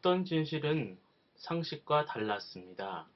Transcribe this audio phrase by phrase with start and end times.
[0.00, 0.98] 어떤 진실은
[1.36, 3.06] 상식과 달랐습니다.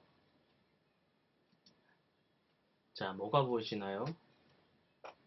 [2.93, 4.05] 자, 뭐가 보이시나요?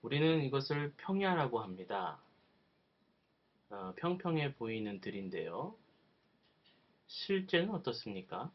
[0.03, 2.21] 우리는 이것을 평야라고 합니다.
[3.71, 5.75] 어, 평평해 보이는 들인데요.
[7.07, 8.51] 실제는 어떻습니까?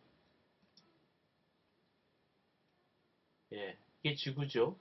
[3.52, 4.78] 예, 이게 지구죠.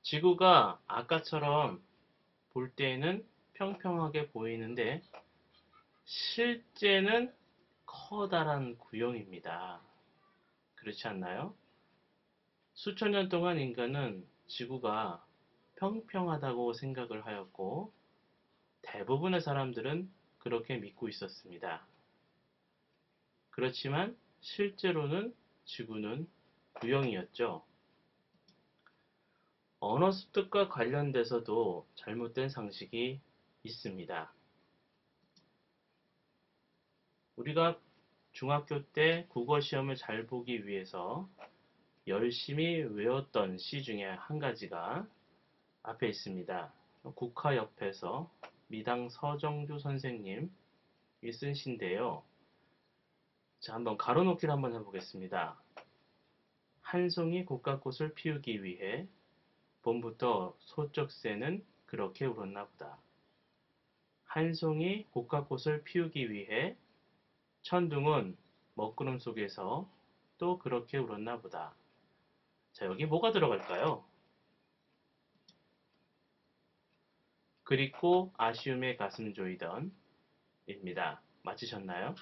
[0.00, 1.82] 지구가 아까처럼
[2.54, 5.02] 볼 때에는 평평하게 보이는데
[6.14, 7.32] 실제는
[7.86, 9.80] 커다란 구형입니다.
[10.74, 11.54] 그렇지 않나요?
[12.74, 15.24] 수천 년 동안 인간은 지구가
[15.76, 17.94] 평평하다고 생각을 하였고
[18.82, 21.86] 대부분의 사람들은 그렇게 믿고 있었습니다.
[23.48, 26.28] 그렇지만 실제로는 지구는
[26.74, 27.64] 구형이었죠.
[29.80, 33.18] 언어 습득과 관련돼서도 잘못된 상식이
[33.62, 34.34] 있습니다.
[37.36, 37.78] 우리가
[38.32, 41.28] 중학교 때 국어 시험을 잘 보기 위해서
[42.06, 45.06] 열심히 외웠던 시 중에 한 가지가
[45.82, 46.72] 앞에 있습니다.
[47.14, 48.30] 국화 옆에서
[48.68, 50.48] 미당 서정주 선생님이
[51.32, 52.22] 쓴 시인데요.
[53.60, 55.56] 자, 한번 가로놓기를 한번 해보겠습니다.
[56.80, 59.06] 한 송이 국화꽃을 피우기 위해
[59.82, 62.98] 봄부터 소쩍새는 그렇게 울었나 보다.
[64.24, 66.76] 한 송이 국화꽃을 피우기 위해
[67.62, 68.36] 천둥은
[68.74, 69.88] 먹구름 속에서
[70.38, 71.74] 또 그렇게 울었나 보다.
[72.72, 74.04] 자, 여기 뭐가 들어갈까요?
[77.64, 79.92] 그리고 아쉬움에 가슴 조이던
[80.66, 81.22] 입니다.
[81.42, 82.14] 맞히셨나요?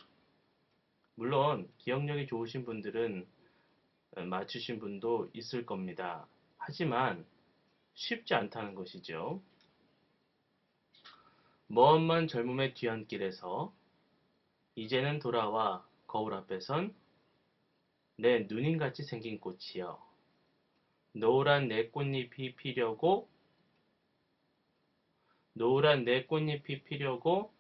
[1.14, 3.26] 물론 기억력이 좋으신 분들은
[4.26, 6.26] 맞추신 분도 있을 겁니다.
[6.58, 7.26] 하지만
[7.94, 9.42] 쉽지 않다는 것이죠.
[11.66, 13.72] 먼 젊음의 뒤안길에서
[14.80, 17.00] 이제는 돌아와 거울 앞에 선
[18.20, 19.98] 내 누님같이 생긴 꽃이여.
[21.12, 23.30] 노란 내 꽃잎이 피려고
[25.54, 27.54] 노란 내 꽃잎이 피려고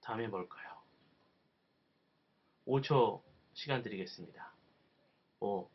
[0.00, 0.82] 다음에 뭘까요?
[2.66, 3.22] 5초
[3.54, 4.52] 시간 드리겠습니다.
[5.38, 5.70] 5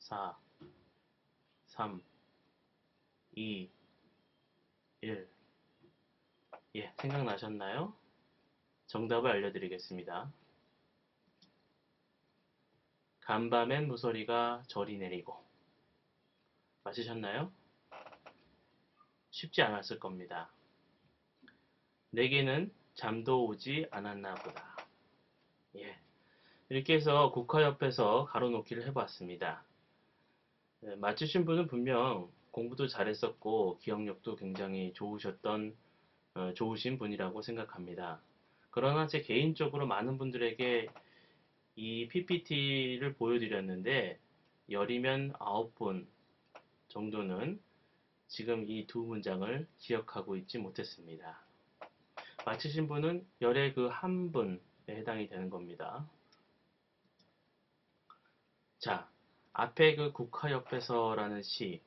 [0.00, 0.36] 4
[1.66, 2.02] 3
[3.36, 3.70] 2
[5.02, 5.28] 1
[6.74, 7.99] 예, 생각나셨나요?
[8.90, 10.32] 정답을 알려드리겠습니다.
[13.20, 15.44] 간밤엔 무소리가 절이 내리고
[16.82, 17.52] 맞으셨나요?
[19.30, 20.50] 쉽지 않았을 겁니다.
[22.10, 24.76] 내게는 잠도 오지 않았나 보다.
[25.76, 25.96] 예.
[26.68, 29.62] 이렇게 해서 국화 옆에서 가로놓기를 해봤습니다.
[30.82, 35.76] 예, 맞추신 분은 분명 공부도 잘했었고 기억력도 굉장히 좋으셨던
[36.34, 38.20] 어, 좋으신 분이라고 생각합니다.
[38.70, 40.88] 그러나 제 개인적으로 많은 분들에게
[41.76, 44.18] 이 PPT를 보여드렸는데
[44.70, 46.06] 열이면 9분
[46.88, 47.60] 정도는
[48.28, 51.40] 지금 이 두 문장을 기억하고 있지 못했습니다.
[52.46, 56.08] 맞히신 분은 열의 그 한 분에 해당이 되는 겁니다.
[58.78, 59.10] 자,
[59.52, 61.82] 앞에 그 국화 옆에서라는 시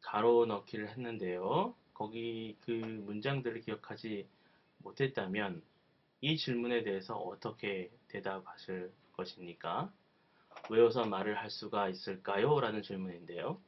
[0.00, 1.74] 가로 넣기를 했는데요.
[1.92, 4.28] 거기 그 문장들을 기억하지
[4.86, 5.62] 못했다면
[6.20, 9.92] 이 질문에 대해서 어떻게 대답하실 것입니까?
[10.70, 12.60] 외워서 말을 할 수가 있을까요?
[12.60, 13.60] 라는 질문인데요.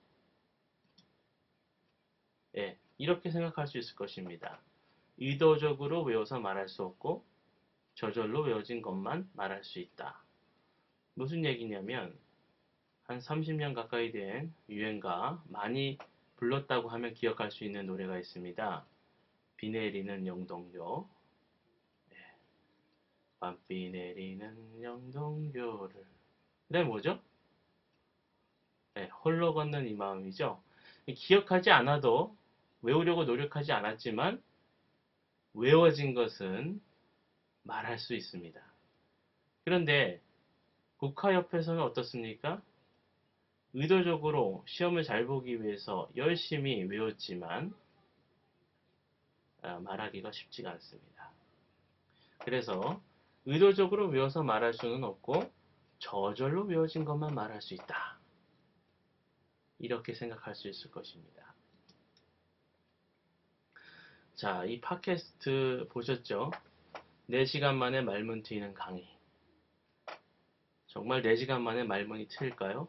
[2.56, 4.60] 예, 이렇게 생각할 수 있을 것입니다.
[5.18, 7.24] 의도적으로 외워서 말할 수 없고
[7.94, 10.22] 저절로 외워진 것만 말할 수 있다.
[11.14, 12.16] 무슨 얘기냐면
[13.02, 15.98] 한 30년 가까이 된 유행가 많이
[16.36, 18.86] 불렀다고 하면 기억할 수 있는 노래가 있습니다.
[19.58, 21.08] 비 내리는 영동교
[22.10, 22.16] 네.
[23.40, 26.06] 밤비 내리는 영동교를
[26.68, 27.20] 그래 뭐죠?
[28.94, 30.62] 네, 홀로 걷는 이 마음이죠.
[31.06, 32.36] 기억하지 않아도
[32.82, 34.40] 외우려고 노력하지 않았지만
[35.54, 36.80] 외워진 것은
[37.64, 38.60] 말할 수 있습니다.
[39.64, 40.20] 그런데
[40.98, 42.62] 국화 옆에서는 어떻습니까?
[43.72, 47.87] 의도적으로 시험을 잘 보기 위해서 열심히 외웠지만 아,
[49.62, 51.30] 말하기가 쉽지가 않습니다.
[52.38, 53.02] 그래서
[53.44, 55.50] 의도적으로 외워서 말할 수는 없고
[55.98, 58.18] 저절로 외워진 것만 말할 수 있다.
[59.78, 61.54] 이렇게 생각할 수 있을 것입니다.
[64.34, 66.50] 자, 이 팟캐스트 보셨죠?
[67.30, 69.08] 4시간 만에 말문 트이는 강의.
[70.86, 72.88] 정말 4시간 만에 말문이 트일까요?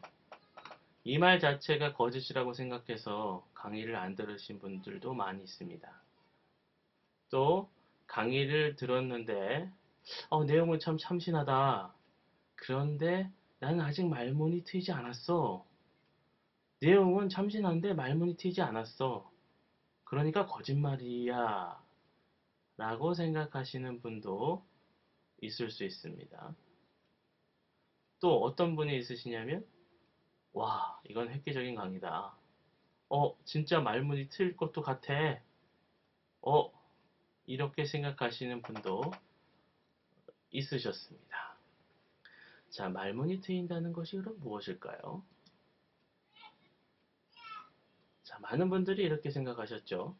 [1.04, 6.02] 이 말 자체가 거짓이라고 생각해서 강의를 안 들으신 분들도 많이 있습니다.
[7.30, 7.70] 또
[8.06, 9.70] 강의를 들었는데
[10.28, 11.94] 어, 내용은 참 참신하다.
[12.56, 13.30] 그런데
[13.60, 15.64] 나는 아직 말문이 트이지 않았어.
[16.80, 19.30] 내용은 참신한데 말문이 트이지 않았어.
[20.04, 21.80] 그러니까 거짓말이야.
[22.76, 24.64] 라고 생각하시는 분도
[25.42, 26.54] 있을 수 있습니다.
[28.20, 29.66] 또 어떤 분이 있으시냐면,
[30.52, 32.34] 와, 이건 획기적인 강의다.
[33.10, 35.40] 어, 진짜 말문이 트일 것도 같아.
[36.42, 36.79] 어,
[37.46, 39.10] 이렇게 생각하시는 분도
[40.50, 41.56] 있으셨습니다.
[42.70, 45.24] 자, 말문이 트인다는 것이 그럼 무엇일까요?
[48.22, 50.16] 자, 많은 분들이 이렇게 생각하셨죠.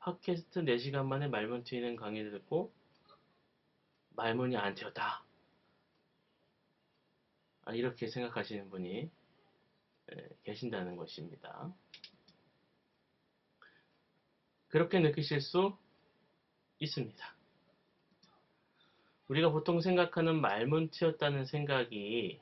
[0.00, 2.72] 팟캐스트 4시간 만에 말문 트이는 강의를 듣고
[4.10, 5.24] 말문이 안 트였다.
[7.64, 9.10] 아, 이렇게 생각하시는 분이
[10.10, 11.72] 에, 계신다는 것입니다.
[14.68, 15.78] 그렇게 느끼실 수
[16.78, 17.34] 있습니다.
[19.28, 22.40] 우리가 보통 생각하는 말문 트였다는 생각이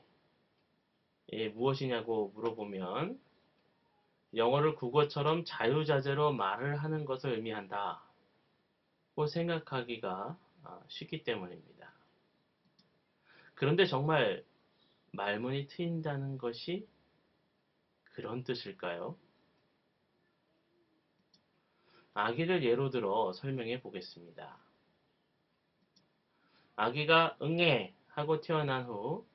[1.31, 3.19] 예, 무엇이냐고 물어보면
[4.35, 8.03] 영어를 국어처럼 자유자재로 말을 하는 것을 의미한다.
[9.15, 11.93] 고 생각하기가 아, 쉽기 때문입니다.
[13.53, 14.43] 그런데 정말
[15.11, 16.87] 말문이 트인다는 것이
[18.13, 19.15] 그런 뜻일까요?
[22.13, 24.57] 아기를 예로 들어 설명해 보겠습니다.
[26.75, 29.25] 아기가 응애 하고 태어난 후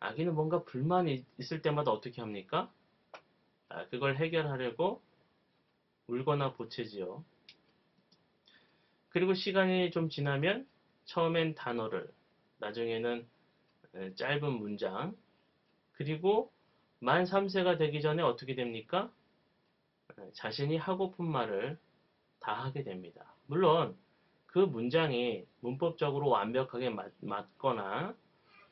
[0.00, 2.70] 아기는 뭔가 불만이 있을 때마다 어떻게 합니까?
[3.68, 5.02] 아, 그걸 해결하려고
[6.06, 7.24] 울거나 보채지요.
[9.10, 10.66] 그리고 시간이 좀 지나면
[11.04, 12.10] 처음엔 단어를,
[12.58, 13.26] 나중에는
[13.94, 15.16] 에, 짧은 문장,
[15.92, 16.52] 그리고
[17.00, 19.10] 만 3세가 되기 전에 어떻게 됩니까?
[20.18, 21.78] 에, 자신이 하고픈 말을
[22.40, 23.34] 다 하게 됩니다.
[23.46, 23.96] 물론
[24.46, 28.14] 그 문장이 문법적으로 완벽하게 맞, 맞거나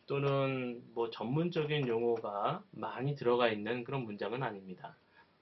[0.07, 4.97] 또는 뭐 전문적인 용어가 많이 들어가 있는 그런 문장은 아닙니다.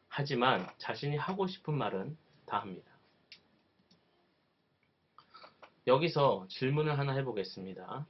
[0.08, 2.16] 하지만 자신이 하고 싶은 말은
[2.46, 2.90] 다 합니다.
[5.86, 8.06] 여기서 질문을 하나 해보겠습니다.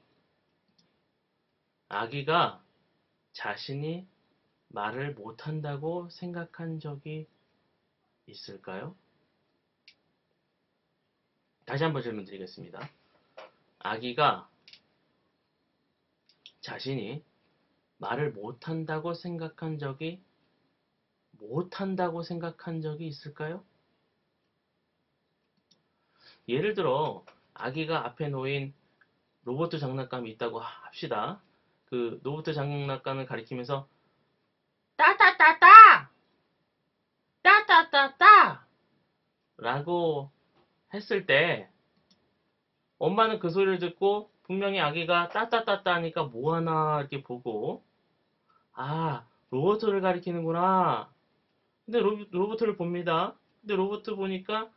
[1.88, 2.62] 아기가
[3.32, 4.06] 자신이
[4.68, 7.26] 말을 못한다고 생각한 적이
[8.26, 8.94] 있을까요?
[11.64, 12.88] 다시 한번 질문 드리겠습니다.
[13.78, 14.48] 아기가
[16.60, 17.22] 자신이
[17.98, 20.22] 말을 못한다고 생각한 적이
[21.32, 23.64] 못한다고 생각한 적이 있을까요?
[26.48, 27.24] 예를 들어
[27.54, 28.74] 아기가 앞에 놓인
[29.44, 31.40] 로봇 장난감이 있다고 합시다.
[31.86, 33.88] 그 로봇 장난감을 가리키면서
[34.96, 36.10] 따따따따
[37.42, 38.66] 따따따따
[39.56, 40.30] 라고
[40.94, 41.68] 했을 때
[42.98, 47.82] 엄마는 그 소리를 듣고 분명히 아기가 따따따따 하니까 뭐하나 이렇게 보고
[48.72, 51.08] 아 로봇을 가리키는구나.
[51.84, 53.34] 근데 로봇, 로봇을 봅니다.
[53.60, 54.68] 근데 로봇 보니까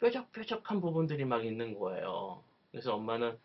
[0.00, 2.42] 뾰족뾰족한 부분들이 막 있는 거예요.
[2.70, 3.38] 그래서 엄마는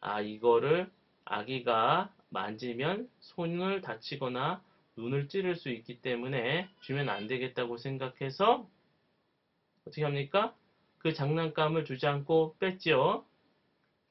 [0.00, 0.90] 아 이거를
[1.24, 4.60] 아기가 만지면 손을 다치거나
[4.96, 8.66] 눈을 찌를 수 있기 때문에 주면 안 되겠다고 생각해서
[9.86, 10.52] 어떻게 합니까?
[10.98, 13.24] 그 장난감을 주지 않고 뺐지요.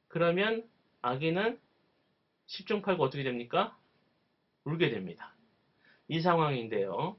[0.08, 0.68] 그러면
[1.02, 1.60] 아기는
[2.48, 3.78] 10중 8구 어떻게 됩니까?
[4.64, 5.34] 울게 됩니다.
[6.08, 7.18] 이 상황인데요.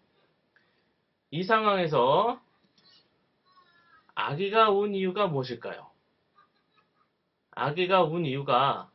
[1.31, 2.41] 이 상황에서
[4.15, 5.91] 아기가 운 이유가 무엇일까요?
[7.51, 8.91] 아기가 운 이유가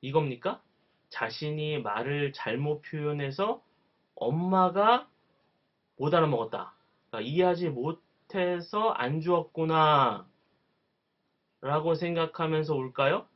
[0.00, 0.62] 이겁니까?
[1.08, 3.62] 자신이 말을 잘못 표현해서
[4.14, 5.08] 엄마가
[5.96, 6.74] 못 알아먹었다.
[7.08, 8.03] 그러니까 이해하지 못
[8.34, 10.26] 해서 안 주었구나.
[11.60, 13.26] 라고 생각하면서 울까요?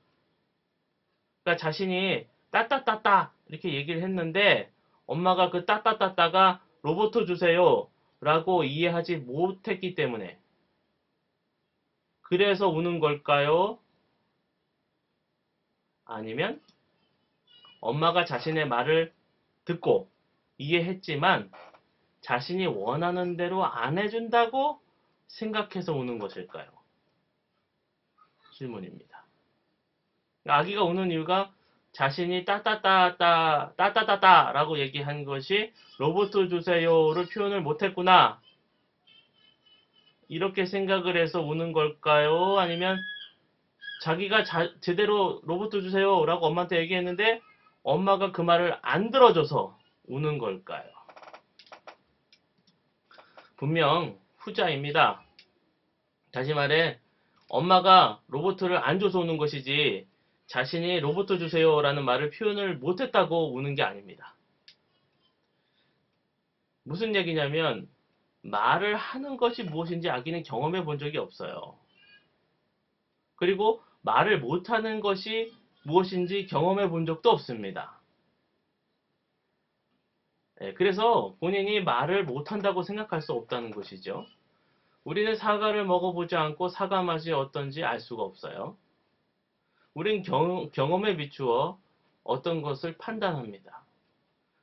[1.43, 4.71] 그러니까 자신이 따따따따 이렇게 얘기를 했는데
[5.07, 7.88] 엄마가 그 따따따따가 로봇 주세요
[8.21, 10.38] 라고 이해하지 못했기 때문에
[12.23, 13.78] 그래서 우는 걸까요?
[16.05, 16.61] 아니면
[17.81, 19.12] 엄마가 자신의 말을
[19.64, 20.11] 듣고
[20.59, 21.50] 이해했지만
[22.21, 24.81] 자신이 원하는 대로 안 해준다고
[25.28, 26.66] 생각해서 우는 것일까요?
[28.52, 29.25] 질문입니다.
[30.47, 31.52] 아기가 우는 이유가
[31.92, 38.40] 자신이 따따따따 따따따따 라고 얘기한 것이 로봇 주세요를 표현을 못했구나
[40.28, 42.58] 이렇게 생각을 해서 우는 걸까요?
[42.58, 42.99] 아니면
[44.02, 47.40] 자기가 자- 제대로 로봇 주세요 라고 엄마한테 얘기했는데
[47.82, 50.85] 엄마가 그 말을 안 들어줘서 우는 걸까요?
[53.56, 54.18] 분명
[54.49, 55.23] 후자입니다.
[56.33, 56.99] 다시 말해
[57.49, 60.07] 엄마가 로봇을 안 줘서 우는 것이지
[60.47, 64.35] 자신이 로봇 주세요라는 말을 표현을 못했다고 우는 게 아닙니다.
[66.85, 67.88] 무슨 얘기냐면
[68.43, 71.78] 말을 하는 것이 무엇인지 아기는 경험해 본 적이 없어요.
[73.37, 75.52] 그리고 말을 못하는 것이
[75.85, 78.00] 무엇인지 경험해 본 적도 없습니다.
[80.61, 84.26] 예, 그래서 본인이 말을 못한다고 생각할 수 없다는 것이죠.
[85.08, 88.76] 우리는 사과를 먹어보지 않고 사과 맛이 어떤지 알 수가 없어요.
[89.94, 91.78] 우린 경, 경험에 비추어
[92.24, 93.84] 어떤 것을 판단합니다.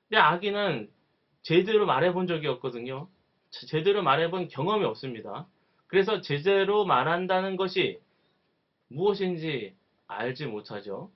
[0.08, 0.92] 근데 아기는
[1.42, 3.08] 제대로 말해본 적이 없거든요.
[3.50, 5.48] 제대로 말해본 경험이 없습니다.
[5.88, 8.00] 그래서 제대로 말한다는 것이
[8.90, 9.74] 무엇인지
[10.06, 11.10] 알지 못하죠.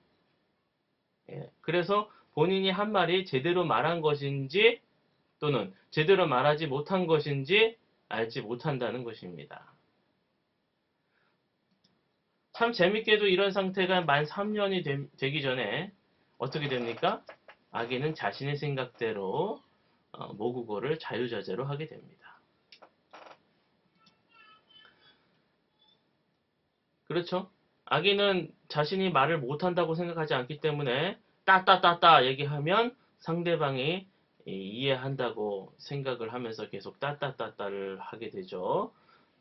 [1.30, 4.80] 예, 그래서 본인이 한 말이 제대로 말한 것인지
[5.38, 7.78] 또는 제대로 말하지 못한 것인지
[8.10, 9.72] 알지 못한다는 것입니다.
[12.52, 15.92] 참 재밌게도 이런 상태가 만 3년이 되, 기 전에
[16.36, 17.24] 어떻게 됩니까?
[17.70, 19.62] 아기는 자신의 생각대로
[20.12, 22.38] 어, 모국어를 자유자재로 하게 됩니다.
[27.04, 27.50] 그렇죠?
[27.84, 34.09] 아기는 자신이 말을 못한다고 생각하지 않기 때문에 따따따따 얘기하면 상대방이
[34.50, 38.92] 이해한다고 생각을 하면서 계속 따따따따를 하게 되죠.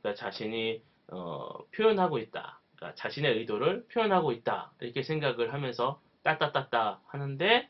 [0.01, 2.61] 그러니까 자신이 어, 표현하고 있다.
[2.75, 4.71] 그러니까 자신의 의도를 표현하고 있다.
[4.81, 7.69] 이렇게 생각을 하면서 따따따따 하는데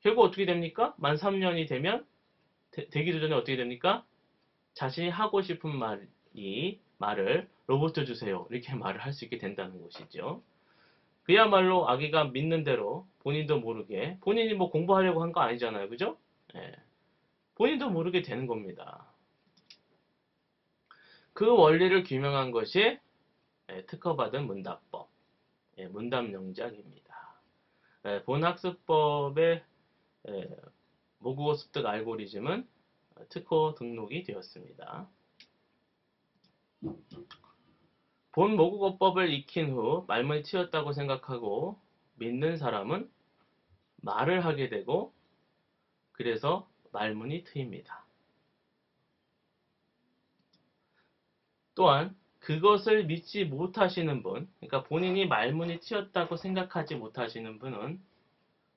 [0.00, 0.94] 결국 어떻게 됩니까?
[0.98, 2.06] 만 3년이 되면
[2.72, 4.04] 되, 기도 전에 어떻게 됩니까?
[4.74, 8.46] 자신이 하고 싶은 말이 말을 로봇 주세요.
[8.50, 10.42] 이렇게 말을 할 수 있게 된다는 것이죠.
[11.24, 15.88] 그야말로 아기가 믿는 대로 본인도 모르게 본인이 뭐 공부하려고 한 거 아니잖아요.
[15.88, 16.18] 그죠?
[16.56, 16.72] 예.
[17.54, 19.06] 본인도 모르게 되는 겁니다.
[21.32, 22.98] 그 원리를 규명한 것이
[23.70, 25.08] 예, 특허받은 문답법,
[25.78, 27.38] 예, 문답영작입니다.
[28.06, 29.64] 예, 본학습법의
[30.28, 30.56] 예,
[31.18, 32.68] 모국어 습득 알고리즘은
[33.28, 35.08] 특허 등록이 되었습니다.
[38.32, 41.78] 본 모국어법을 익힌 후 말문이 튀었다고 생각하고
[42.16, 43.10] 믿는 사람은
[44.02, 45.12] 말을 하게 되고
[46.12, 48.04] 그래서 말문이 트입니다.
[51.74, 58.00] 또한 그것을 믿지 못하시는 분, 그러니까 본인이 말문이 튀었다고 생각하지 못하시는 분은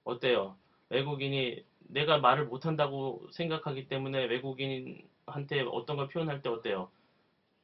[0.03, 0.55] 어때요?
[0.89, 6.89] 외국인이 내가 말을 못한다고 생각하기 때문에 외국인한테 어떤 걸 표현할 때 어때요?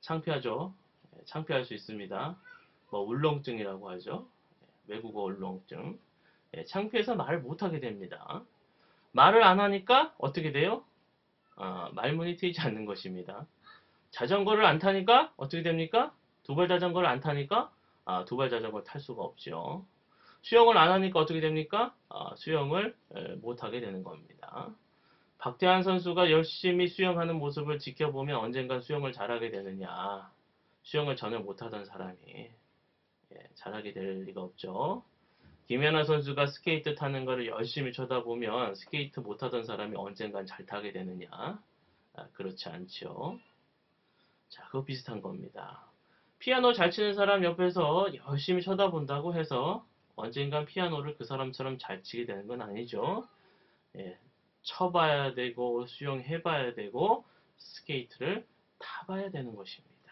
[0.01, 0.73] 창피하죠?
[1.15, 2.35] 예, 창피할 수 있습니다.
[2.89, 4.27] 뭐 울렁증이라고 하죠.
[4.63, 5.99] 예, 외국어 울렁증.
[6.57, 8.43] 예, 창피해서 말을 못하게 됩니다.
[9.11, 10.83] 말을 안 하니까 어떻게 돼요?
[11.55, 13.45] 아, 말문이 트이지 않는 것입니다.
[14.11, 16.13] 자전거를 안 타니까 어떻게 됩니까?
[16.43, 17.71] 두발 자전거를 안 타니까
[18.05, 19.85] 아, 두발 자전거 탈 수가 없죠.
[20.41, 21.93] 수영을 안 하니까 어떻게 됩니까?
[22.09, 22.95] 아, 수영을
[23.41, 24.69] 못 하게 되는 겁니다.
[25.37, 30.31] 박태환 선수가 열심히 수영하는 모습을 지켜보면 언젠간 수영을 잘하게 되느냐.
[30.83, 32.17] 수영을 전혀 못하던 사람이
[33.33, 35.03] 예, 잘하게 될 리가 없죠.
[35.71, 41.29] 김연아 선수가 스케이트 타는 것을 열심히 쳐다보면 스케이트 못하던 사람이 언젠간 잘 타게 되느냐?
[41.31, 43.39] 아, 그렇지 않죠.
[44.49, 45.89] 자, 그거 비슷한 겁니다.
[46.39, 49.87] 피아노 잘 치는 사람 옆에서 열심히 쳐다본다고 해서
[50.17, 53.25] 언젠간 피아노를 그 사람처럼 잘 치게 되는 건 아니죠.
[53.95, 54.19] 예,
[54.63, 57.23] 쳐봐야 되고 수영해봐야 되고
[57.59, 58.45] 스케이트를
[58.77, 60.11] 타봐야 되는 것입니다.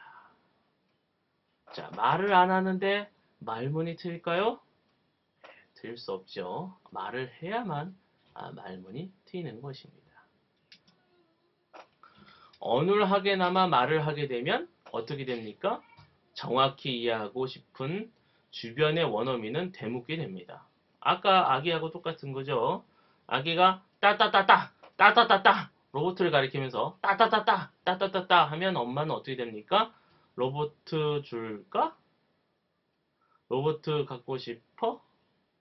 [1.73, 4.61] 자, 말을 안 하는데 말문이 트일까요?
[5.79, 6.77] 트일 수 없죠.
[6.91, 7.95] 말을 해야만
[8.33, 9.99] 아, 말문이 트이는 것입니다.
[12.59, 15.81] 언을 하게나마 말을 하게 되면 어떻게 됩니까?
[16.33, 18.11] 정확히 이해하고 싶은
[18.51, 20.67] 주변의 원어민은 대묻게 됩니다.
[20.99, 22.83] 아까 아기하고 똑같은 거죠.
[23.27, 29.93] 아기가 따따따따 따따따따 로봇을 가리키면서 따따따따 따따따따 하면 엄마는 어떻게 됩니까?
[30.35, 31.95] 로봇 줄까?
[33.47, 35.01] 로봇 갖고 싶어?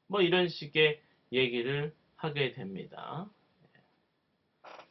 [0.09, 1.00] 뭐 이런 식의
[1.33, 3.27] 얘기를 하게 됩니다.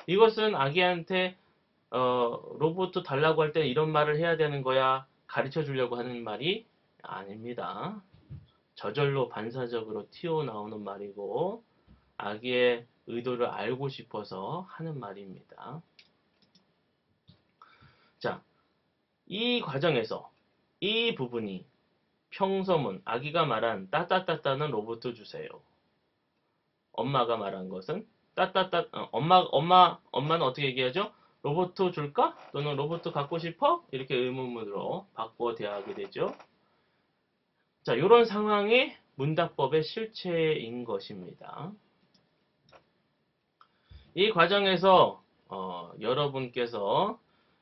[0.08, 1.36] 이것은 아기한테
[1.90, 6.66] 어, 로봇 달라고 할때 이런 말을 해야 되는 거야 가르쳐 주려고 하는 말이
[7.02, 8.02] 아닙니다.
[8.76, 11.64] 저절로 반사적으로 튀어나오는 말이고
[12.18, 15.82] 아기의 의도를 알고 싶어서 하는 말입니다.
[18.20, 18.42] 자,
[19.26, 20.32] 이 과정에서
[20.80, 21.66] 이 부분이
[22.32, 25.48] 평서문, 아기가 말한 따따따따는 로봇 주세요.
[26.92, 28.06] 엄마가 말한 것은
[28.36, 31.12] 따따따, 어, 엄마, 엄마, 엄마는 어떻게 얘기하죠?
[31.42, 32.38] 로봇 줄까?
[32.52, 33.84] 또는 로봇 갖고 싶어?
[33.92, 36.36] 이렇게 의문문으로 바꿔 대하게 되죠.
[37.84, 41.72] 자, 이런 상황이 문답법의 실체인 것입니다.
[44.14, 47.20] 이 과정에서 어, 여러분께서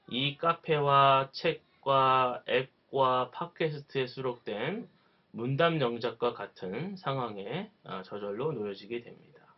[0.10, 4.88] 이 카페와 책과 앱 과 팟캐스트에 수록된
[5.32, 9.54] 문답 영작과 같은 상황에 어, 저절로 놓여지게 됩니다.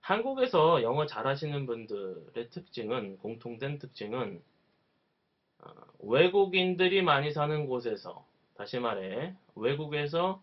[0.00, 4.42] 한국에서 영어 잘하시는 분들의 특징은 공통된 특징은
[5.60, 8.26] 어, 외국인들이 많이 사는 곳에서
[8.56, 10.42] 다시 말해 외국에서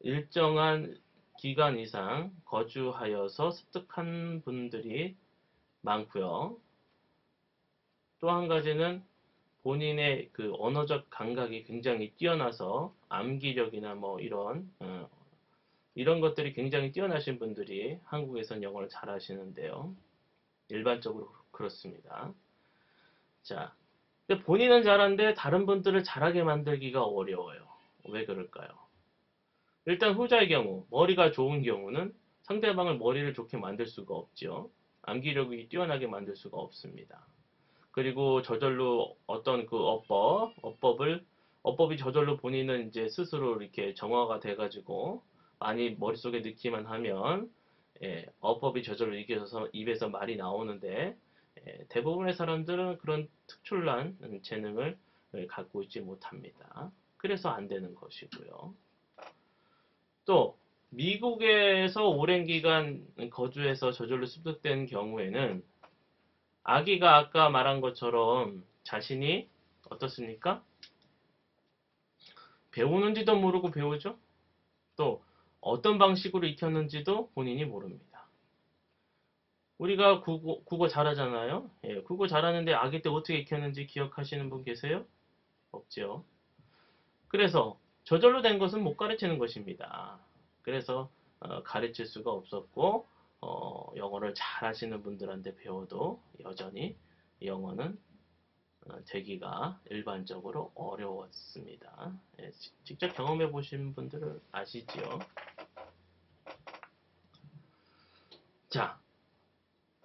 [0.00, 0.98] 일정한
[1.36, 5.14] 기간 이상 거주하여서 습득한 분들이
[5.82, 6.56] 많고요.
[8.18, 9.04] 또 한 가지는
[9.62, 15.08] 본인의 그 언어적 감각이 굉장히 뛰어나서 암기력이나 뭐 이런 어,
[15.94, 19.94] 이런 것들이 굉장히 뛰어나신 분들이 한국에선 영어를 잘 하시는데요.
[20.68, 22.32] 일반적으로 그렇습니다.
[23.42, 23.74] 자,
[24.44, 27.68] 본인은 잘하는데 다른 분들을 잘하게 만들기가 어려워요.
[28.08, 28.68] 왜 그럴까요?
[29.84, 34.70] 일단 후자의 경우, 머리가 좋은 경우는 상대방을 머리를 좋게 만들 수가 없죠.
[35.02, 37.26] 암기력이 뛰어나게 만들 수가 없습니다.
[37.92, 41.24] 그리고 저절로 어떤 그 어법, 어법을,
[41.62, 45.22] 어법이 저절로 본인은 이제 스스로 이렇게 정화가 돼가지고
[45.58, 47.50] 많이 머릿속에 넣기만 하면,
[48.02, 51.14] 예, 어법이 저절로 이겨서 입에서 말이 나오는데,
[51.66, 54.96] 예, 대부분의 사람들은 그런 특출난 재능을
[55.48, 56.90] 갖고 있지 못합니다.
[57.18, 58.74] 그래서 안 되는 것이고요.
[60.24, 60.56] 또
[60.88, 65.62] 미국에서 오랜 기간 거주해서 저절로 습득된 경우에는
[66.64, 69.48] 아기가 아까 말한 것처럼 자신이
[69.90, 70.62] 어떻습니까?
[72.70, 74.18] 배우는지도 모르고 배우죠.
[74.96, 75.22] 또
[75.60, 78.26] 어떤 방식으로 익혔는지도 본인이 모릅니다.
[79.78, 81.70] 우리가 국어, 국어 잘하잖아요.
[81.84, 85.04] 예, 국어 잘하는데 아기 때 어떻게 익혔는지 기억하시는 분 계세요?
[85.72, 86.24] 없죠.
[87.28, 90.18] 그래서 저절로 된 것은 못 가르치는 것입니다.
[90.62, 91.08] 그래서
[91.40, 93.06] 어, 가르칠 수가 없었고
[93.42, 96.96] 어, 영어를 잘 하시는 분들한테 배워도 여전히
[97.42, 97.98] 영어는
[98.86, 102.12] 어, 되기가 일반적으로 어려웠습니다.
[102.40, 105.18] 예, 지- 직접 경험해 보신 분들은 아시지요?
[108.70, 108.98] 자,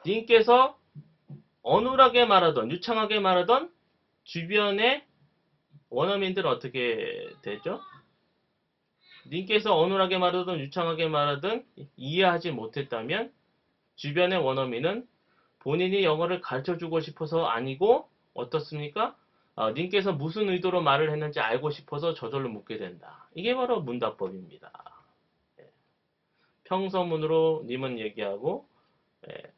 [0.06, 0.78] 님께서
[1.62, 3.72] 어눌하게 말하던, 유창하게 말하던
[4.24, 5.06] 주변의
[5.90, 7.80] 원어민들은 어떻게 되죠?
[9.30, 11.66] 님께서 어눌하게 말하든 유창하게 말하든
[11.98, 13.32] 이해하지 못했다면
[13.96, 15.08] 주변의 원어민은
[15.60, 19.16] 본인이 영어를 가르쳐주고 싶어서 아니고 어떻습니까?
[19.56, 23.28] 어, 님께서 무슨 의도로 말을 했는지 알고 싶어서 저절로 묻게 된다.
[23.34, 24.72] 이게 바로 문답법입니다.
[25.60, 25.66] 예.
[26.66, 28.68] 평서문으로 님은 얘기하고
[29.30, 29.54] 예,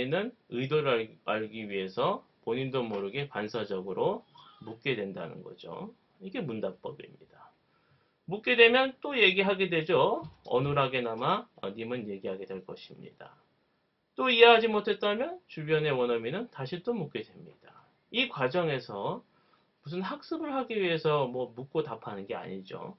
[0.00, 4.24] 있는 의도를 알- 알기 위해서 본인도 모르게 반사적으로
[4.62, 5.92] 묻게 된다는 거죠.
[6.20, 7.33] 이게 문답법입니다.
[8.26, 10.22] 묻게 되면 또 얘기하게 되죠.
[10.46, 13.34] 어눌하게나마 어, 님은 얘기하게 될 것입니다.
[14.16, 17.84] 또 이해하지 못했다면 주변의 원어민은 다시 또 묻게 됩니다.
[18.10, 19.22] 이 과정에서
[19.82, 22.96] 무슨 학습을 하기 위해서 뭐 묻고 답하는 게 아니죠.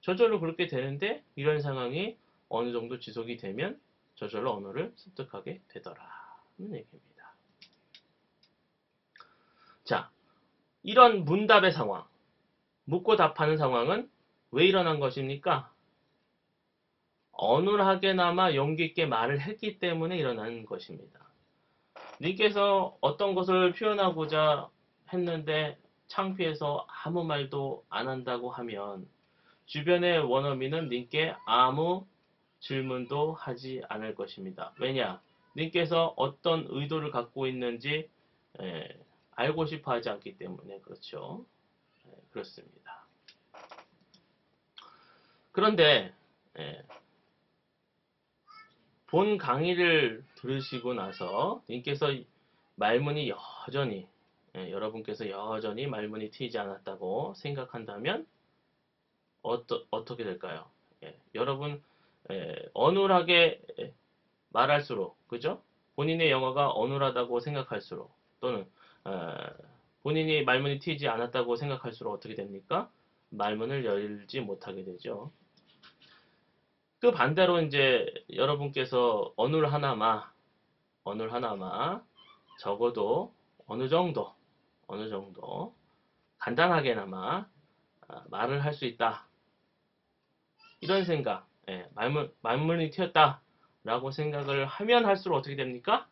[0.00, 2.16] 저절로 그렇게 되는데 이런 상황이
[2.48, 3.80] 어느 정도 지속이 되면
[4.16, 6.24] 저절로 언어를 습득하게 되더라
[6.58, 7.34] 는 얘기입니다.
[9.84, 10.10] 자,
[10.82, 12.04] 이런 문답의 상황,
[12.84, 14.08] 묻고 답하는 상황은
[14.54, 15.72] 왜 일어난 것입니까?
[17.32, 21.20] 어눌하게나마 용기 있게 말을 했기 때문에 일어난 것입니다.
[22.20, 24.68] 님께서 어떤 것을 표현하고자
[25.12, 29.08] 했는데 창피해서 아무 말도 안 한다고 하면
[29.66, 32.06] 주변의 원어민은 님께 아무
[32.60, 34.72] 질문도 하지 않을 것입니다.
[34.78, 35.20] 왜냐?
[35.56, 38.08] 님께서 어떤 의도를 갖고 있는지
[38.60, 38.88] 에,
[39.32, 41.44] 알고 싶어 하지 않기 때문에 그렇죠.
[42.06, 42.83] 에, 그렇습니다.
[45.54, 46.12] 그런데
[46.58, 46.82] 예,
[49.06, 52.12] 본 강의를 들으시고 나서 님께서
[52.74, 54.08] 말문이 여전히
[54.56, 58.26] 예, 여러분께서 여전히 말문이 트이지 않았다고 생각한다면
[59.42, 60.68] 어떠, 어떻게 될까요?
[61.04, 61.80] 예, 여러분
[62.32, 63.94] 예, 어눌하게 예,
[64.48, 65.62] 말할수록 그죠?
[65.94, 68.66] 본인의 영어가 어눌하다고 생각할수록 또는
[69.04, 69.36] 어,
[70.02, 72.90] 본인이 말문이 트이지 않았다고 생각할수록 어떻게 됩니까?
[73.30, 75.30] 말문을 열지 못하게 되죠.
[77.04, 80.32] 그 반대로 이제 여러분께서 어눌 하나마,
[81.02, 82.02] 어눌 하나마
[82.58, 83.34] 적어도
[83.66, 84.32] 어느 정도,
[84.86, 85.74] 어느 정도
[86.38, 87.46] 간단하게나마
[88.08, 89.26] 아, 말을 할 수 있다.
[90.80, 93.42] 이런 생각, 예, 말문, 말문이 튀었다.
[93.84, 96.08] 라고 생각을 하면 할수록 어떻게 됩니까?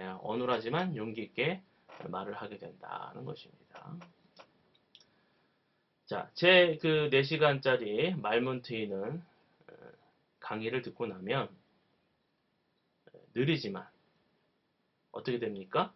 [0.00, 1.62] 예, 어눌하지만 용기 있게
[2.08, 3.94] 말을 하게 된다는 것입니다.
[6.06, 9.37] 자, 제 그 4시간짜리 말문 트이는 어,
[10.40, 11.48] 강의를 듣고 나면
[13.12, 13.86] 어, 느리지만
[15.12, 15.92] 어떻게 됩니까?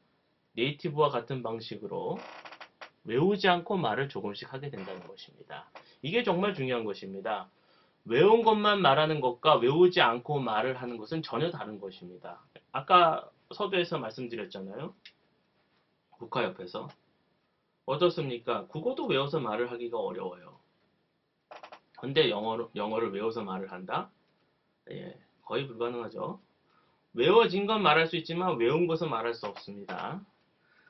[0.54, 2.18] 네이티브와 같은 방식으로
[3.04, 5.68] 외우지 않고 말을 조금씩 하게 된다는 것입니다.
[6.02, 7.48] 이게 정말 중요한 것입니다.
[8.04, 12.40] 외운 것만 말하는 것과 외우지 않고 말을 하는 것은 전혀 다른 것입니다.
[12.72, 14.94] 아까 서두에서 말씀드렸잖아요.
[16.10, 16.88] 국화 옆에서
[17.86, 18.66] 어떻습니까?
[18.66, 20.58] 국어도 외워서 말을 하기가 어려워요.
[21.98, 24.10] 근데 영어로, 영어를 외워서 말을 한다?
[24.90, 26.40] 예, 거의 불가능하죠.
[27.14, 30.20] 외워진 건 말할 수 있지만 외운 것은 말할 수 없습니다.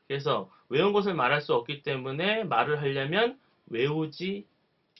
[0.06, 4.46] 그래서 외운 것을 말할 수 없기 때문에 말을 하려면 외우지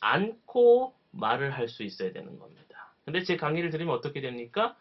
[0.00, 2.92] 않고 말을 할 수 있어야 되는 겁니다.
[3.05, 4.76] 근데 제 강의를 들으면 어떻게 됩니까?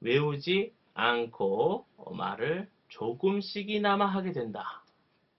[0.00, 4.82] 외우지 않고 말을 조금씩이나마 하게 된다.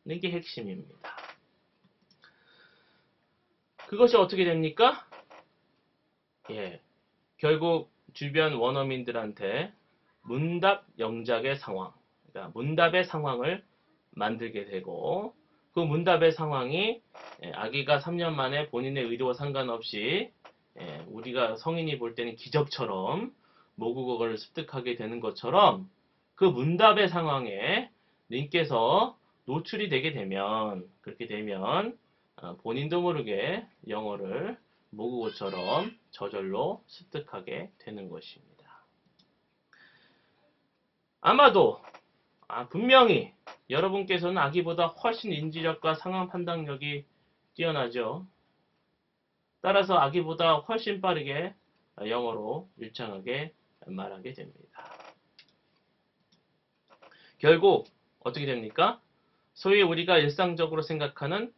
[0.06, 1.15] 이게 핵심입니다.
[3.88, 5.06] 그것이 어떻게 됩니까?
[6.51, 6.82] 예,
[7.38, 9.71] 결국 주변 원어민들한테
[10.23, 11.91] 문답 영작의 상황,
[12.25, 13.63] 그러니까 문답의 상황을
[14.10, 15.36] 만들게 되고
[15.73, 16.99] 그 문답의 상황이
[17.43, 20.32] 예, 아기가 3년 만에 본인의 의도와 상관없이
[20.80, 23.36] 예, 우리가 성인이 볼 때는 기적처럼
[23.75, 25.88] 모국어를 습득하게 되는 것처럼
[26.34, 27.91] 그 문답의 상황에
[28.32, 31.95] 님께서 노출이 되게 되면 그렇게 되면
[32.38, 34.58] 어, 본인도 모르게 영어를
[34.97, 38.83] 모국어처럼 저절로 습득하게 되는 것입니다.
[41.21, 41.81] 아마도
[42.47, 43.33] 아, 분명히
[43.69, 47.05] 여러분께서는 아기보다 훨씬 인지력과 상황 판단력이
[47.53, 48.25] 뛰어나죠.
[49.62, 51.53] 따라서 아기보다 훨씬 빠르게
[51.99, 53.53] 영어로 일정하게
[53.86, 54.86] 말하게 됩니다.
[57.38, 57.88] 결국
[58.19, 58.99] 어떻게 됩니까?
[59.53, 61.53] 소위 우리가 일상적으로 생각하는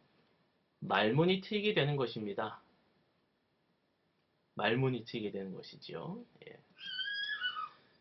[0.80, 2.60] 말문이 트이게 되는 것입니다.
[4.60, 6.22] 말문이 트이게 되는 것이지요.
[6.46, 6.56] 예.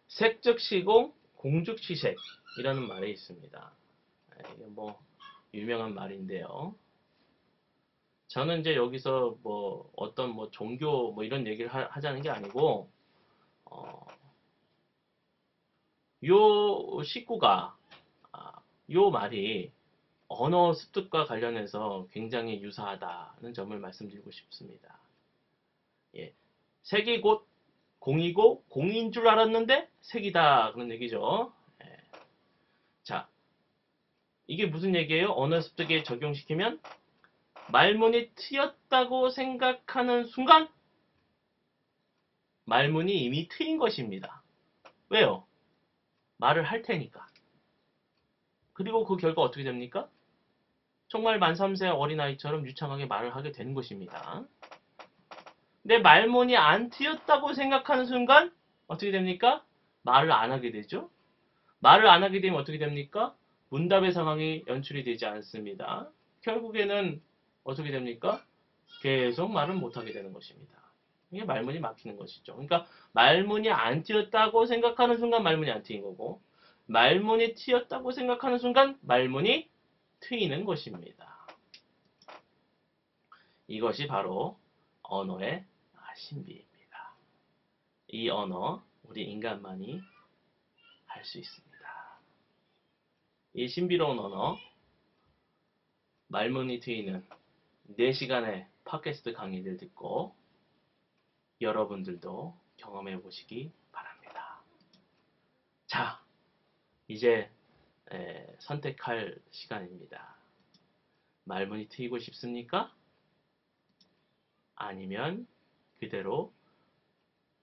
[0.10, 3.72] 색즉 시공, 공죽 시색이라는 말이 있습니다.
[4.36, 5.00] 예, 이게 뭐
[5.54, 6.76] 유명한 말인데요.
[8.28, 12.92] 저는 이제 여기서 뭐 어떤 뭐 종교 뭐 이런 얘기를 하, 자는게 아니고
[13.66, 14.06] 어,
[16.26, 17.78] 요 식구가
[18.34, 19.72] 아, 요 말이
[20.28, 25.00] 언어 습득과 관련해서 굉장히 유사하다는 점을 말씀드리고 싶습니다.
[26.16, 26.34] 예,
[26.90, 27.48] 색이 곧
[28.00, 31.54] 공이고 공인 줄 알았는데 색이다 그런 얘기죠.
[31.84, 31.98] 예.
[33.04, 33.30] 자,
[34.48, 35.32] 이게 무슨 얘기예요?
[35.34, 36.82] 언어 습득에 적용시키면
[37.72, 40.68] 말문이 트였다고 생각하는 순간
[42.66, 44.42] 말문이 이미 트인 것입니다.
[45.10, 45.46] 왜요?
[46.38, 47.28] 말을 할 테니까.
[48.74, 50.10] 그리고 그 결과 어떻게 됩니까?
[51.08, 54.48] 정말 만 3세 어린아이처럼 유창하게 말을 하게 되는 것입니다.
[55.90, 58.54] 내 말문이 안 트였다고 생각하는 순간
[58.86, 59.66] 어떻게 됩니까?
[60.04, 61.10] 말을 안 하게 되죠.
[61.80, 63.34] 말을 안 하게 되면 어떻게 됩니까?
[63.70, 66.08] 문답의 상황이 연출이 되지 않습니다.
[66.42, 67.20] 결국에는
[67.64, 68.46] 어떻게 됩니까?
[69.02, 70.76] 계속 말을 못하게 되는 것입니다.
[71.32, 72.54] 이게 말문이 막히는 것이죠.
[72.54, 76.40] 그러니까 말문이 안 트였다고 생각하는 순간 말문이 안 트인 거고
[76.86, 79.68] 말문이 트였다고 생각하는 순간 말문이
[80.20, 81.48] 트이는 것입니다.
[83.68, 84.60] 이것이 바로
[85.02, 85.66] 언어의
[86.20, 87.16] 신비입니다.
[88.10, 90.02] 이 언어 우리 인간만이
[91.06, 91.70] 할 수 있습니다.
[93.54, 94.58] 이 신비로운 언어
[96.28, 97.28] 말문이 트이는
[97.98, 100.36] 4시간의 팟캐스트 강의를 듣고
[101.62, 104.62] 여러분들도 경험해 보시기 바랍니다.
[105.88, 106.24] 자,
[107.08, 107.52] 이제
[108.12, 110.36] 에, 선택할 시간입니다.
[111.46, 112.94] 말문이 트이고 싶습니까?
[114.76, 115.48] 아니면
[116.00, 116.54] 그대로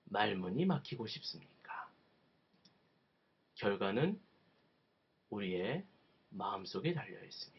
[0.04, 1.90] 말문이 막히고 싶습니까?
[3.54, 4.20] 결과는
[5.30, 5.84] 우리의
[6.30, 7.56] 마음속에 달려 있습니다.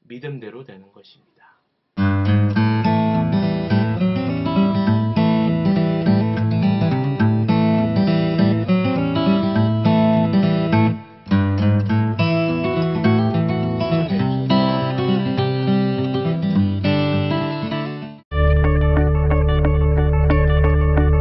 [0.00, 1.35] 믿음대로 되는 것입니다.